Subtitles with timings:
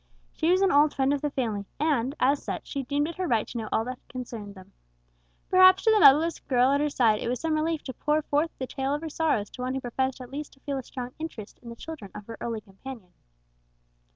[0.33, 3.27] She was an old friend of the family, and, as such, she deemed it her
[3.27, 4.71] right to know all that concerned them.
[5.47, 8.49] Perhaps to the motherless girl at her side it was some relief to pour forth
[8.57, 11.11] the tale of her sorrows to one who professed at least to feel a strong
[11.19, 13.13] interest in the children of her early companion.